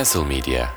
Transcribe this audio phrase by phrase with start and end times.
[0.00, 0.68] Castle Media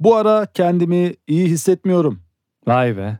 [0.00, 2.20] Bu ara kendimi iyi hissetmiyorum.
[2.66, 3.18] Vay be.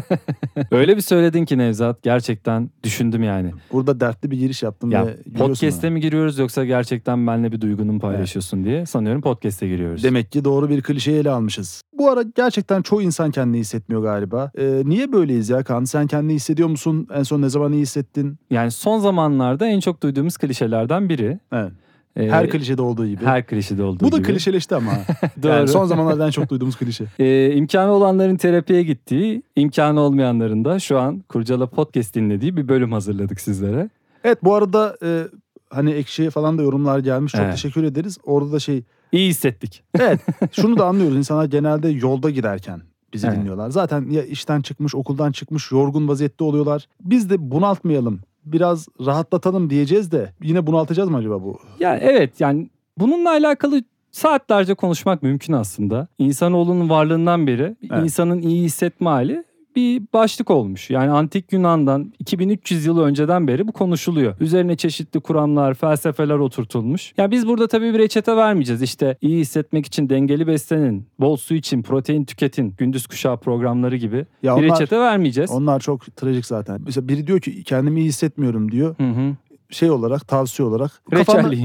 [0.70, 2.02] Öyle bir söyledin ki Nevzat.
[2.02, 3.52] Gerçekten düşündüm yani.
[3.72, 7.92] Burada dertli bir giriş yaptım Ya ve podcast'e mi giriyoruz yoksa gerçekten benimle bir duygunu
[7.92, 10.04] mu paylaşıyorsun diye sanıyorum podcast'e giriyoruz.
[10.04, 11.82] Demek ki doğru bir klişeyi ele almışız.
[11.98, 14.50] Bu ara gerçekten çoğu insan kendini hissetmiyor galiba.
[14.58, 15.84] Ee, niye böyleyiz ya Kaan?
[15.84, 17.08] Sen kendini hissediyor musun?
[17.14, 18.38] En son ne zaman iyi hissettin?
[18.50, 21.38] Yani son zamanlarda en çok duyduğumuz klişelerden biri.
[21.52, 21.72] Evet.
[22.16, 23.24] Ee, Her klişede olduğu gibi.
[23.24, 24.26] her klişede olduğu Bu da gibi.
[24.26, 24.92] klişeleşti ama.
[25.42, 25.52] Doğru.
[25.52, 27.04] yani son zamanlarda en çok duyduğumuz klişe.
[27.18, 32.92] Ee, imkanı olanların terapiye gittiği, imkanı olmayanların da şu an Kurcala Podcast dinlediği bir bölüm
[32.92, 33.90] hazırladık sizlere.
[34.24, 35.22] Evet bu arada e,
[35.70, 37.32] hani ekşiye falan da yorumlar gelmiş.
[37.32, 37.52] Çok Evet.
[37.52, 38.18] teşekkür ederiz.
[38.24, 39.82] Orada da şey İyi hissettik.
[40.00, 40.20] Evet
[40.52, 41.16] şunu da anlıyoruz.
[41.16, 42.80] İnsanlar genelde yolda giderken
[43.14, 43.38] bizi Evet.
[43.38, 43.70] dinliyorlar.
[43.70, 46.86] Zaten ya işten çıkmış, okuldan çıkmış, yorgun vaziyette oluyorlar.
[47.00, 48.20] Biz de bunaltmayalım.
[48.46, 51.58] Biraz rahatlatalım diyeceğiz de yine bunaltacağız mı acaba bu?
[51.80, 56.08] Ya evet yani bununla alakalı saatlerce konuşmak mümkün aslında.
[56.18, 58.04] İnsanoğlunun varlığından beri Evet.
[58.04, 59.44] insanın iyi hissetme hali
[59.76, 60.90] bir başlık olmuş.
[60.90, 64.34] Yani antik Yunan'dan 2300 yıl önceden beri bu konuşuluyor.
[64.40, 67.12] Üzerine çeşitli kuramlar, felsefeler oturtulmuş.
[67.16, 68.82] Ya biz burada tabii bir reçete vermeyeceğiz.
[68.82, 74.26] İşte iyi hissetmek için dengeli beslenin, bol su için, protein tüketin, gündüz kuşağı programları gibi
[74.42, 75.50] Ya bir onlar, reçete vermeyeceğiz.
[75.50, 76.80] onlar çok trajik zaten.
[76.84, 78.94] Mesela biri diyor ki kendimi iyi hissetmiyorum diyor.
[78.98, 79.36] Hı hı.
[79.70, 81.02] Şey olarak, tavsiye olarak.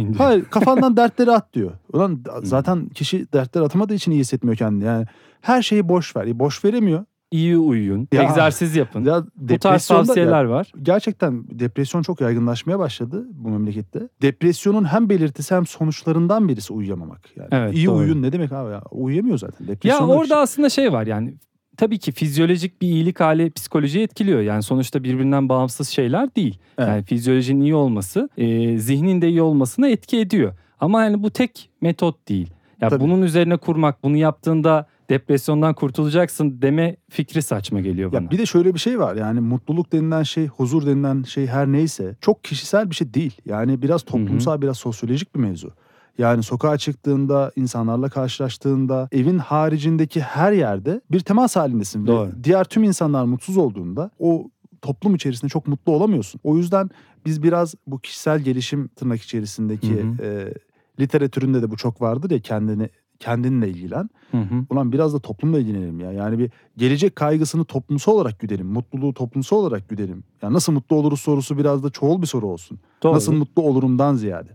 [0.08, 0.16] Diyor.
[0.28, 1.72] hayır, kafandan dertleri at diyor.
[1.94, 4.84] Ulan zaten kişi dertleri atamadığı için iyi hissetmiyor kendini.
[4.84, 5.06] Yani
[5.42, 6.40] her şeyi boş ver.
[6.40, 7.06] Boş veremiyor.
[7.32, 8.24] İyi uyuyun, Ya.
[8.24, 9.06] egzersiz yapın.
[9.06, 10.72] Ya Bu tarz tavsiyeler var.
[10.82, 14.00] gerçekten depresyon çok yaygınlaşmaya başladı bu memlekette.
[14.22, 17.22] Depresyonun hem belirtisi hem sonuçlarından birisi uyuyamamak.
[17.38, 17.96] Yani Evet, iyi doğru.
[17.96, 18.82] uyuyun ne demek abi ya?
[18.92, 19.66] Uyuyamıyor zaten.
[19.66, 21.34] Ya Depresyon orada aslında şey var yani
[21.78, 24.42] tabii ki fizyolojik bir iyilik hali psikolojiyi etkiliyor.
[24.42, 26.60] Yani sonuçta birbirinden bağımsız şeyler değil.
[26.78, 26.90] Evet.
[26.90, 30.54] Yani fizyolojinin iyi olması e, zihnin de iyi olmasına etki ediyor.
[30.80, 32.50] Ama yani bu tek metot değil.
[32.82, 33.04] Ya Tabii.
[33.04, 38.24] bunun üzerine kurmak, bunu yaptığında depresyondan kurtulacaksın deme fikri saçma geliyor bana.
[38.24, 41.68] Ya bir de şöyle bir şey var yani mutluluk denilen şey, huzur denilen şey her
[41.68, 43.38] neyse çok kişisel bir şey değil.
[43.46, 45.72] Yani biraz toplumsal, biraz sosyolojik bir mevzu.
[46.18, 52.04] Yani sokağa çıktığında, insanlarla karşılaştığında, evin haricindeki her yerde bir temas halindesin.
[52.04, 52.32] Ve Doğru.
[52.44, 54.50] diğer tüm insanlar mutsuz olduğunda o
[54.82, 56.42] toplum içerisinde çok mutlu olamıyorsun.
[56.44, 56.90] O yüzden
[57.26, 60.26] biz biraz bu kişisel gelişim tırnak içerisindeki Hı hı.
[60.26, 60.54] e,
[61.00, 62.90] literatüründe de bu çok vardır ya kendini
[63.22, 64.10] kendinle ilgilen.
[64.32, 64.66] Hı hı.
[64.70, 66.12] Ulan biraz da toplumla ilgilenelim ya.
[66.12, 68.68] Yani bir gelecek kaygısını toplumsal olarak güdelim.
[68.68, 70.24] Mutluluğu toplumsal olarak güdelim.
[70.42, 72.80] Ya nasıl mutlu oluruz sorusu biraz da çoğul bir soru olsun.
[73.04, 73.14] Doğru.
[73.14, 74.50] Nasıl mutlu olurumdan ziyade.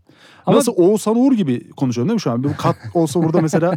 [0.47, 2.44] Ama- Nasıl Oğuzhan Uğur gibi konuşuyorum değil mi şu an?
[2.44, 3.77] Bir kat olsa burada mesela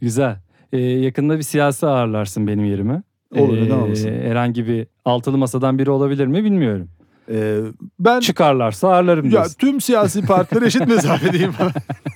[0.00, 0.36] Güzel.
[0.72, 3.02] Ee, yakında bir siyasi ağırlarsın benim yerime.
[3.36, 4.08] Olur, neden olmasın?
[4.08, 6.88] Herhangi bir altılı masadan biri olabilir mi bilmiyorum.
[7.30, 7.58] e,
[8.00, 9.54] ben Çıkarlarsa ağırlarım ya diyorsun.
[9.58, 11.52] tüm siyasi partiler eşit mesafedeyim.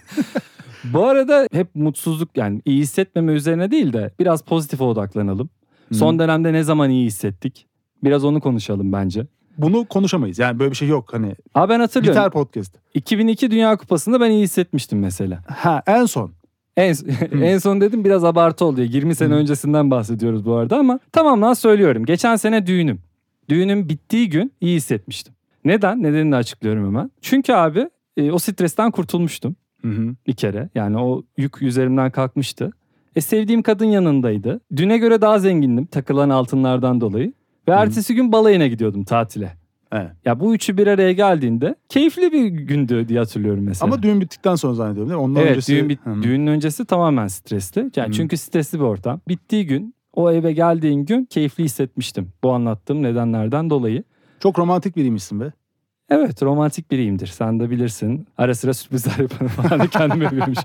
[0.84, 5.50] Bu arada hep mutsuzluk yani iyi hissetmeme üzerine değil de biraz pozitife odaklanalım.
[5.92, 7.66] Son dönemde ne zaman iyi hissettik?
[8.04, 9.26] Biraz onu konuşalım bence.
[9.58, 10.38] Bunu konuşamayız.
[10.38, 11.12] Yani böyle bir şey yok.
[11.12, 12.20] Hani Aa ben hatırlıyorum.
[12.20, 12.76] biter podcast.
[12.94, 15.42] 2002 Dünya Kupası'nda ben iyi hissetmiştim mesela.
[15.48, 16.32] Ha en son.
[16.76, 16.94] En,
[17.42, 18.88] en son dedim biraz abartı oluyor.
[18.88, 22.04] 20 sene öncesinden bahsediyoruz bu arada ama tamam lan söylüyorum.
[22.04, 23.00] Geçen sene düğünüm.
[23.48, 25.34] Düğünüm bittiği gün iyi hissetmiştim.
[25.64, 26.02] Neden?
[26.02, 27.10] Nedenini açıklıyorum hemen.
[27.22, 30.14] Çünkü abi e, o stresten kurtulmuştum Hı hı.
[30.26, 30.68] bir kere.
[30.74, 32.70] Yani o yük üzerimden kalkmıştı.
[33.16, 34.60] E sevdiğim kadın yanındaydı.
[34.76, 37.32] Düne göre daha zengindim takılan altınlardan dolayı.
[37.68, 39.56] Ve ertesi gün balayına gidiyordum tatile.
[39.92, 40.10] Evet.
[40.24, 43.92] Ya bu üçü bir araya geldiğinde keyifli bir gündü diye hatırlıyorum mesela.
[43.92, 45.24] Ama düğün bittikten sonra zannediyorum değil mi?
[45.24, 45.72] Ondan evet öncesi...
[45.76, 47.90] düğün, bit- düğünün öncesi tamamen stresli.
[47.96, 48.12] Yani Hı.
[48.12, 49.20] çünkü stresli bir ortam.
[49.28, 52.32] Bittiği gün o eve geldiğin gün keyifli hissetmiştim.
[52.44, 54.04] Bu anlattığım nedenlerden dolayı.
[54.40, 55.52] Çok romantik biriymişsin be.
[56.10, 57.26] Evet romantik biriyimdir.
[57.26, 58.26] Sen de bilirsin.
[58.38, 60.58] Ara sıra sürprizler yaparım falan kendime yapıyormuş.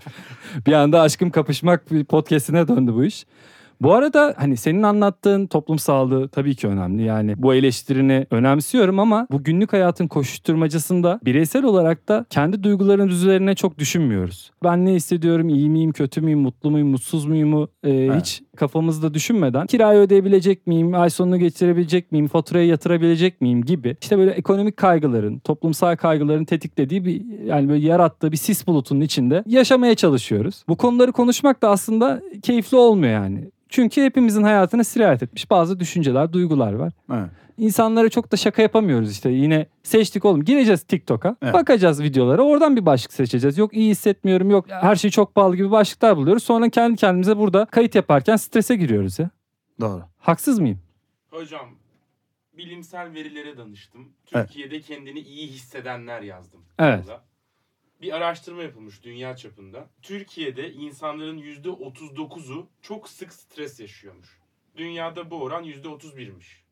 [0.67, 3.25] bir anda aşkım kapışmak bir podcastine döndü bu iş.
[3.81, 7.03] Bu arada hani senin anlattığın toplum sağlığı tabii ki önemli.
[7.03, 13.55] Yani bu eleştirini önemsiyorum ama bu günlük hayatın koşuşturmacasında bireysel olarak da kendi duyguların üzerine
[13.55, 14.51] çok düşünmüyoruz.
[14.63, 19.67] Ben ne hissediyorum, iyi miyim, kötü müyüm, mutlu muyum, mutsuz muyum e, hiç kafamızda düşünmeden
[19.67, 25.39] kirayı ödeyebilecek miyim, ay sonunu geçirebilecek miyim, faturayı yatırabilecek miyim gibi işte böyle ekonomik kaygıların,
[25.39, 30.63] toplumsal kaygıların tetiklediği bir yani böyle yarattığı bir sis bulutunun içinde yaşamaya çalışıyoruz.
[30.67, 33.49] Bu konuları konuşmak da aslında keyifli olmuyor yani.
[33.69, 36.93] Çünkü hepimizin hayatına sirayet etmiş bazı düşünceler, duygular var.
[37.13, 37.29] Evet.
[37.57, 39.29] İnsanlara çok da şaka yapamıyoruz işte.
[39.29, 40.43] Yine seçtik oğlum.
[40.43, 41.35] Gireceğiz TikTok'a.
[41.41, 41.53] Evet.
[41.53, 42.41] Bakacağız videolara.
[42.41, 43.57] Oradan bir başlık seçeceğiz.
[43.57, 44.49] Yok iyi hissetmiyorum.
[44.49, 46.43] Yok her şey çok pahalı gibi başlıklar buluyoruz.
[46.43, 49.29] Sonra kendi kendimize burada kayıt yaparken strese giriyoruz ya.
[49.81, 50.03] Doğru.
[50.17, 50.79] Haksız mıyım?
[51.29, 51.69] Hocam
[52.53, 54.13] bilimsel verilere danıştım.
[54.25, 56.61] Türkiye'de kendini iyi hissedenler yazdım.
[56.79, 56.99] Evet.
[56.99, 57.21] Burada.
[58.01, 59.89] Bir araştırma yapılmış dünya çapında.
[60.01, 64.39] Türkiye'de insanların %39'u çok sık stres yaşıyormuş.
[64.77, 66.64] Dünyada bu oran %31'miş.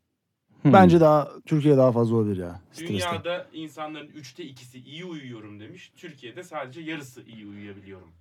[0.63, 0.73] Hmm.
[0.73, 2.59] Bence daha Türkiye daha fazla olabilir ya.
[2.71, 2.93] Streste.
[2.93, 5.91] Dünyada insanların üçte ikisi iyi uyuyorum demiş.
[5.97, 8.11] Türkiye'de sadece yarısı iyi uyuyabiliyorum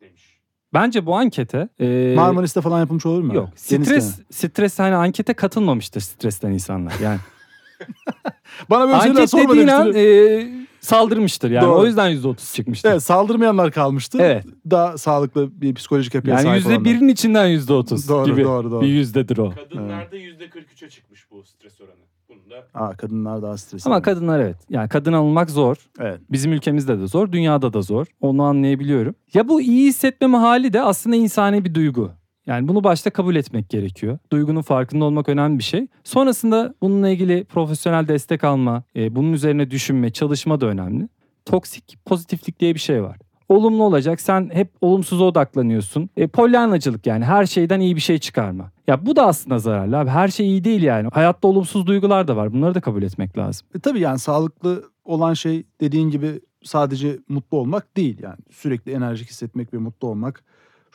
[0.00, 0.40] demiş.
[0.74, 3.34] Bence bu ankete e, Marmaris'te falan yapılmış olur mu?
[3.34, 3.48] yok.
[3.56, 6.94] Stres stres hani ankete katılmamıştır stresten insanlar.
[7.02, 7.18] Yani
[8.70, 11.64] Bana böyle şeyler anket sorma dediğin an e, saldırmıştır yani.
[11.66, 11.78] Doğru.
[11.80, 12.90] O yüzden %30 çıkmıştır.
[12.90, 14.18] Evet saldırmayanlar kalmıştı.
[14.20, 14.44] Evet.
[14.70, 16.84] Daha sağlıklı bir psikolojik yapıya Yani sahip yüzde olanlar.
[16.84, 18.80] birin içinden yüzde otuz Doğru, gibi doğru, doğru.
[18.80, 19.50] bir yüzdedir o.
[19.50, 21.94] Kadınlarda %43'e çıkmış bu stres oranı.
[22.28, 23.88] Bunu da Aa, kadınlar daha stresli.
[23.88, 24.56] Ama kadınlar evet.
[24.70, 25.76] Yani kadın alınmak zor.
[26.00, 26.20] Evet.
[26.30, 28.06] Bizim ülkemizde de zor, dünyada da zor.
[28.20, 29.14] Onu anlayabiliyorum.
[29.34, 32.10] Ya bu iyi hissetmeme hali de aslında insani bir duygu.
[32.50, 34.18] Yani bunu başta kabul etmek gerekiyor.
[34.32, 35.86] Duygunun farkında olmak önemli bir şey.
[36.04, 41.08] Sonrasında bununla ilgili profesyonel destek alma, e, bunun üzerine düşünme, çalışma da önemli.
[41.44, 43.18] Toksik pozitiflik diye bir şey var.
[43.48, 44.20] Olumlu olacak.
[44.20, 46.10] Sen hep olumsuza odaklanıyorsun.
[46.16, 48.70] E, polyanacılık yani her şeyden iyi bir şey çıkarma.
[48.86, 50.10] Ya bu da aslında zararlı abi.
[50.10, 51.08] Her şey iyi değil yani.
[51.12, 52.52] Hayatta olumsuz duygular da var.
[52.52, 53.66] Bunları da kabul etmek lazım.
[53.74, 58.18] E, tabii yani sağlıklı olan şey dediğin gibi sadece mutlu olmak değil.
[58.22, 60.44] Yani sürekli enerjik hissetmek ve mutlu olmak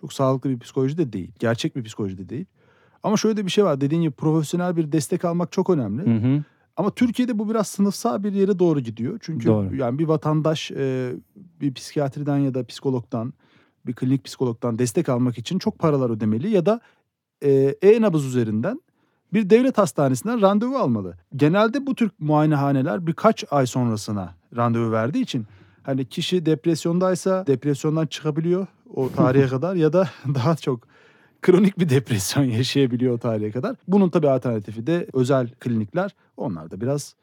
[0.01, 1.31] çok sağlıklı bir psikoloji de değil.
[1.39, 2.45] Gerçek bir psikoloji de değil.
[3.03, 3.81] Ama şöyle de bir şey var.
[3.81, 6.05] Dediğin gibi profesyonel bir destek almak çok önemli.
[6.05, 6.43] Hı hı.
[6.77, 9.19] Ama Türkiye'de bu biraz sınıfsal bir yere doğru gidiyor.
[9.21, 9.75] Çünkü Doğru.
[9.75, 13.33] yani bir vatandaş e, bir psikiyatriden ya da psikologdan,
[13.85, 16.81] bir klinik psikologdan destek almak için çok paralar ödemeli ya da
[17.41, 17.51] e,
[17.81, 18.81] e-nabız üzerinden
[19.33, 21.17] bir devlet hastanesinden randevu almalı.
[21.35, 25.45] Genelde bu tür muayenehaneler birkaç ay sonrasına randevu verdiği için
[25.83, 30.87] hani kişi depresyondaysa depresyondan çıkabiliyor o tarihe kadar ya da daha çok
[31.41, 33.75] kronik bir depresyon yaşayabiliyor o tarihe kadar.
[33.87, 36.15] Bunun tabii alternatifi de özel klinikler.
[36.37, 37.15] Onlar da biraz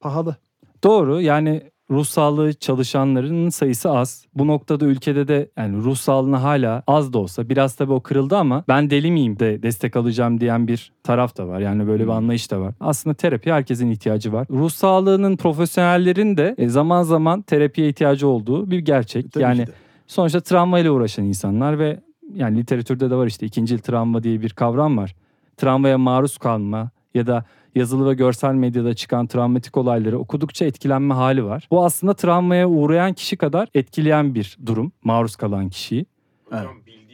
[0.00, 0.36] pahalı.
[0.84, 4.26] Doğru yani ruh sağlığı çalışanların sayısı az.
[4.34, 8.36] Bu noktada ülkede de yani ruh sağlığına hala az da olsa biraz tabii o kırıldı
[8.36, 11.60] ama ben deli miyim de destek alacağım diyen bir taraf da var.
[11.60, 12.16] Yani böyle bir Hmm.
[12.16, 12.74] anlayış da var.
[12.80, 14.46] Aslında terapi herkesin ihtiyacı var.
[14.50, 19.32] Ruh sağlığının profesyonellerin de e, zaman zaman terapiye ihtiyacı olduğu bir gerçek.
[19.32, 19.72] Tabii yani ki de.
[20.06, 22.00] Sonuçta travmayla uğraşan insanlar ve
[22.34, 25.14] yani literatürde de var işte ikincil travma diye bir kavram var.
[25.56, 27.44] Travmaya maruz kalma ya da
[27.74, 31.68] yazılı ve görsel medyada çıkan travmatik olayları okudukça etkilenme hali var.
[31.70, 36.06] Bu aslında travmaya uğrayan kişi kadar etkileyen bir durum maruz kalan kişiyi.
[36.50, 37.05] hocam bildiğim kadarıyla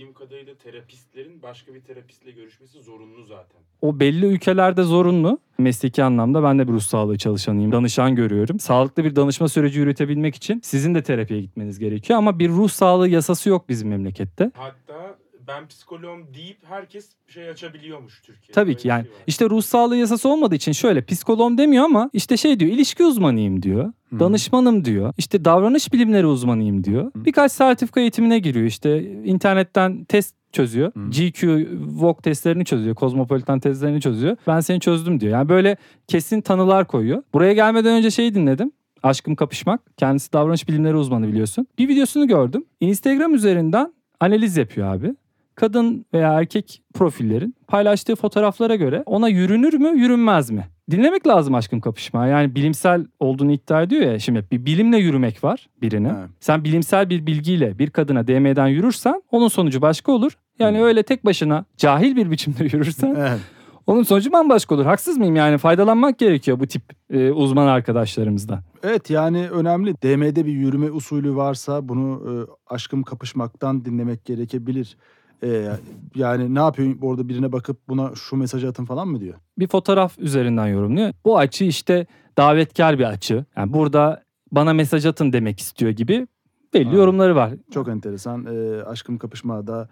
[0.64, 3.61] terapistlerin başka bir terapistle görüşmesi zorunlu zaten.
[3.82, 5.38] O belli ülkelerde zorunlu.
[5.59, 7.73] Mesleki anlamda ben de bir ruh sağlığı çalışanıyım.
[7.73, 8.59] Danışan görüyorum.
[8.61, 12.19] Sağlıklı bir danışma süreci yürütebilmek için sizin de terapiye gitmeniz gerekiyor.
[12.19, 14.50] Ama bir ruh sağlığı yasası yok bizim memlekette.
[14.55, 15.17] Hatta
[15.47, 18.53] ben psikoloğum deyip herkes şey açabiliyormuş Türkiye'de.
[18.53, 19.23] Tabii ki bir yani şey var.
[19.26, 23.62] işte ruh sağlığı yasası olmadığı için şöyle psikoloğum demiyor ama işte şey diyor ilişki uzmanıyım
[23.62, 23.93] diyor.
[24.20, 25.12] Danışmanım diyor.
[25.19, 27.12] İşte davranış bilimleri uzmanıyım diyor.
[27.17, 28.67] Birkaç sertifika eğitimine giriyor.
[28.67, 30.93] İşte internetten test çözüyor.
[31.11, 31.69] GQ,
[32.00, 32.94] VOG testlerini çözüyor.
[32.94, 34.37] Kozmopolitan testlerini çözüyor.
[34.47, 35.32] Ben seni çözdüm diyor.
[35.32, 35.76] Yani böyle
[36.09, 37.23] kesin tanılar koyuyor.
[37.35, 38.73] Buraya gelmeden önce şey dinledim.
[39.03, 39.81] Aşkım Kapışmak.
[39.97, 41.67] Kendisi davranış bilimleri uzmanı biliyorsun.
[41.79, 42.64] Bir videosunu gördüm.
[42.81, 45.14] Instagram üzerinden analiz yapıyor abi.
[45.54, 50.68] Kadın veya erkek profillerin paylaştığı fotoğraflara göre ona yürünür mü yürünmez mi?
[50.90, 52.26] Dinlemek lazım aşkım kapışma.
[52.26, 54.18] Yani bilimsel olduğunu iddia ediyor ya.
[54.18, 56.14] Şimdi bir bilimle yürümek var birine.
[56.18, 56.30] Evet.
[56.40, 60.32] Sen bilimsel bir bilgiyle bir kadına DM'den yürürsen onun sonucu başka olur.
[60.59, 60.82] Yani Hı.
[60.82, 63.40] öyle tek başına cahil bir biçimde yürürsen Evet.
[63.87, 64.85] onun sonucu bambaşka olur.
[64.85, 65.59] Haksız mıyım yani?
[65.59, 68.61] Faydalanmak gerekiyor bu tip e, uzman arkadaşlarımızdan.
[68.82, 69.94] Evet yani önemli.
[69.94, 72.32] DM'de bir yürüme usulü varsa bunu e,
[72.75, 74.97] aşkım kapışmaktan dinlemek gerekebilir.
[75.42, 75.68] E,
[76.14, 79.34] yani ne yapıyor orada birine bakıp buna şu mesajı atın falan mı diyor?
[79.58, 81.12] bir fotoğraf üzerinden yorumluyor.
[81.25, 82.06] Bu açı işte
[82.38, 83.44] davetkar bir açı.
[83.56, 84.22] Yani burada
[84.52, 86.26] bana mesaj atın demek istiyor gibi
[86.75, 86.94] belli Ha.
[86.94, 87.52] yorumları var.
[87.70, 88.46] Çok enteresan.
[88.46, 89.88] E, aşkım kapışmada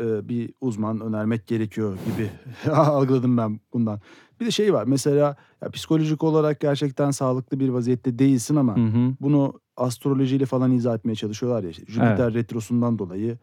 [0.00, 2.30] e, bir uzman önermek gerekiyor gibi
[2.72, 4.00] algıladım ben bundan.
[4.40, 8.80] Bir de şey var mesela ya, psikolojik olarak gerçekten sağlıklı bir vaziyette değilsin ama Hı
[8.80, 9.12] hı.
[9.20, 11.70] bunu astrolojiyle falan izah etmeye çalışıyorlar ya.
[11.70, 13.38] işte Jüpiter retrosundan dolayı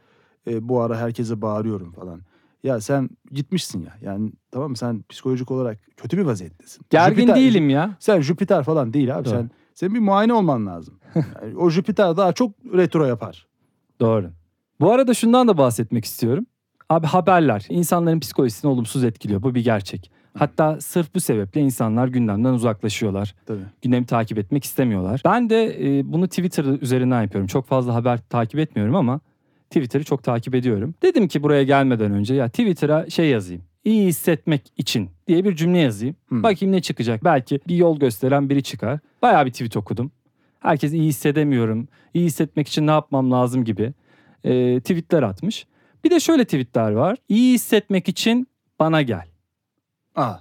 [0.47, 2.21] e, bu ara herkese bağırıyorum falan.
[2.63, 3.93] Ya sen gitmişsin ya.
[4.01, 6.85] Yani tamam mı sen psikolojik olarak kötü bir vaziyettesin.
[6.89, 7.95] Gergin Jüpiter- değilim ya.
[7.99, 9.25] Sen Jüpiter falan değil abi.
[9.25, 9.33] Doğru.
[9.33, 10.99] Sen senin bir muayene olman lazım.
[11.41, 13.47] Yani o Jüpiter daha çok retro yapar.
[13.99, 14.29] Doğru.
[14.79, 16.45] Bu arada şundan da bahsetmek istiyorum.
[16.89, 19.43] Abi haberler insanların psikolojisini olumsuz etkiliyor.
[19.43, 20.11] Bu bir gerçek.
[20.37, 23.35] Hatta sırf bu sebeple insanlar gündemden uzaklaşıyorlar.
[23.45, 23.59] Tabii.
[23.81, 25.21] Gündemi takip etmek istemiyorlar.
[25.25, 27.47] Ben de e, bunu Twitter üzerinden yapıyorum.
[27.47, 29.19] Çok fazla haber takip etmiyorum ama
[29.69, 30.93] Twitter'ı çok takip ediyorum.
[31.01, 33.63] Dedim ki buraya gelmeden önce ya Twitter'a şey yazayım.
[33.85, 36.15] iyi hissetmek için diye bir cümle yazayım.
[36.27, 36.43] Hmm.
[36.43, 37.23] Bakayım ne çıkacak.
[37.23, 38.99] Belki bir yol gösteren biri çıkar.
[39.21, 40.11] Bayağı bir tweet okudum.
[40.59, 43.93] Herkes iyi hissedemiyorum, iyi hissetmek için ne yapmam lazım gibi
[44.43, 45.67] e, tweetler atmış.
[46.03, 47.17] Bir de şöyle tweetler var.
[47.29, 48.47] İyi hissetmek için
[48.79, 49.25] bana gel.
[50.15, 50.33] Aa.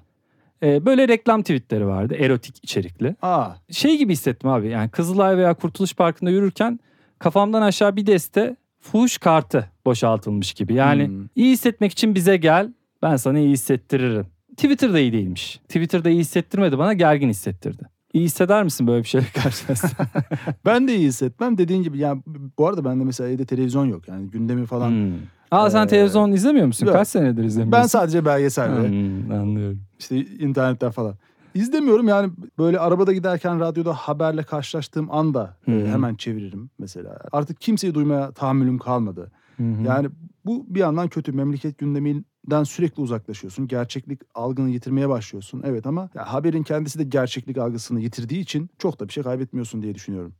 [0.63, 3.17] E, böyle reklam tweetleri vardı erotik içerikli.
[3.23, 3.51] Aa.
[3.71, 6.81] Şey gibi hissettim abi yani Kızılay veya Kurtuluş Parkı'nda yürürken
[7.19, 8.57] kafamdan aşağı bir deste
[8.93, 10.75] fuhuş kartı boşaltılmış gibi.
[10.75, 11.27] Yani Hmm.
[11.37, 14.27] iyi hissetmek için bize gel ben sana iyi hissettiririm.
[14.57, 15.61] Twitter'da iyi değilmiş.
[15.69, 17.83] Twitter'da iyi hissettirmedi bana gergin hissettirdi.
[18.13, 20.07] İyi hisseder misin böyle bir şeyle karşılaşsan?
[20.67, 21.59] Ben de iyi hissetmem.
[21.59, 22.23] Dediğin gibi yani
[22.59, 24.09] bu arada bende mesela evde televizyon yok.
[24.09, 24.91] Yani gündemi falan.
[24.91, 25.13] Hmm.
[25.51, 26.87] Aa sen Ee, televizyon izlemiyor musun?
[26.87, 26.95] yok.
[26.95, 27.73] Kaç senedir izlemiyorsun?
[27.83, 29.81] Ben sadece belgesel Hmm, anlıyorum.
[29.99, 31.15] işte internetten falan.
[31.61, 35.87] İzlemiyorum yani böyle arabada giderken radyoda haberle karşılaştığım anda e, Hı hı.
[35.87, 37.19] hemen çeviririm mesela.
[37.33, 39.33] Artık kimseyi duymaya tahammülüm kalmadı.
[39.57, 39.83] Hı hı.
[39.83, 40.09] Yani
[40.45, 41.33] bu bir yandan kötü.
[41.33, 43.69] Memleket gündeminden sürekli uzaklaşıyorsun.
[43.69, 45.63] Gerçeklik algını yitirmeye başlıyorsun.
[45.67, 49.83] Evet ama ya haberin kendisi de gerçeklik algısını yitirdiği için çok da bir şey kaybetmiyorsun
[49.83, 50.35] diye düşünüyorum.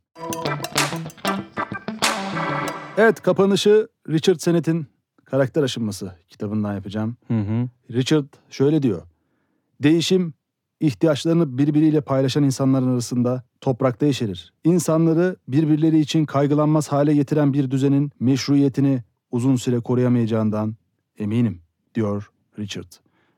[2.97, 4.87] Evet kapanışı Richard Sennett'in
[5.25, 7.17] Karakter Aşınması kitabından yapacağım.
[7.27, 7.67] Hı hı.
[7.91, 9.01] Richard şöyle diyor.
[9.83, 10.33] Değişim
[10.79, 14.53] ihtiyaçlarını birbiriyle paylaşan insanların arasında toprakta yeşerir.
[14.63, 20.75] İnsanları birbirleri için kaygılanmaz hale getiren bir düzenin meşruiyetini uzun süre koruyamayacağından
[21.19, 21.61] eminim
[21.95, 22.91] diyor Richard.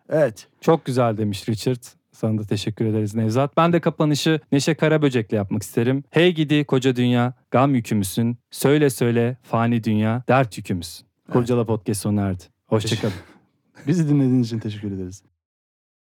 [0.09, 0.47] Evet.
[0.61, 1.83] Çok güzel demiş Richard.
[2.11, 3.57] Sana da teşekkür ederiz Nevzat.
[3.57, 6.03] Ben de kapanışı Neşe Karaböcek'le yapmak isterim.
[6.09, 8.37] Hey gidi koca dünya, gam yükümüzün.
[8.51, 11.05] Söyle söyle fani dünya, dert yükümüzün.
[11.31, 12.43] Kurcala Podcast sona erdi.
[12.67, 13.13] Hoşçakalın.
[13.87, 15.23] Bizi dinlediğiniz için teşekkür ederiz.